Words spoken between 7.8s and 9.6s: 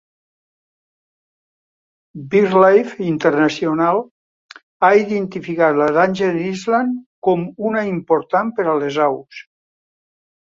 important per a les aus.